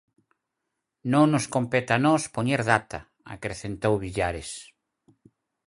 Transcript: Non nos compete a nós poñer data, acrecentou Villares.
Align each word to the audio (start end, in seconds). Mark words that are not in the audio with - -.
Non 1.11 1.25
nos 1.33 1.45
compete 1.55 1.91
a 1.95 2.01
nós 2.07 2.21
poñer 2.35 2.61
data, 2.71 2.99
acrecentou 3.35 3.93
Villares. 4.03 4.49